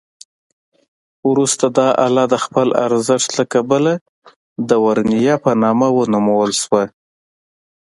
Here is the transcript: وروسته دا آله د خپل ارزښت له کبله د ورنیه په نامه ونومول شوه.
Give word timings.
وروسته 1.29 1.65
دا 1.77 1.87
آله 2.07 2.23
د 2.33 2.35
خپل 2.45 2.67
ارزښت 2.87 3.29
له 3.39 3.43
کبله 3.53 3.93
د 4.69 4.71
ورنیه 4.85 5.35
په 5.43 5.51
نامه 5.63 5.87
ونومول 5.97 6.51
شوه. 6.61 6.83